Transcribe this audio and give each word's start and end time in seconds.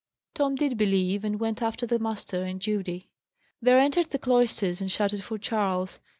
Tom 0.33 0.55
did 0.55 0.77
believe, 0.79 1.23
and 1.23 1.39
went 1.39 1.61
after 1.61 1.85
the 1.85 1.99
master 1.99 2.41
and 2.43 2.59
Judy. 2.59 3.11
They 3.61 3.79
entered 3.79 4.09
the 4.09 4.17
cloisters, 4.17 4.81
and 4.81 4.91
shouted 4.91 5.23
for 5.23 5.37
Charles. 5.37 5.99